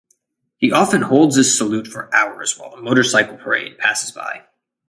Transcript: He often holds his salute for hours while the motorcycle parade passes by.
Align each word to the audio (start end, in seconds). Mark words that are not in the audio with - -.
He 0.57 0.71
often 0.71 1.03
holds 1.03 1.35
his 1.35 1.55
salute 1.55 1.85
for 1.85 2.11
hours 2.11 2.57
while 2.57 2.71
the 2.75 2.81
motorcycle 2.81 3.37
parade 3.37 3.77
passes 3.77 4.11
by. 4.11 4.47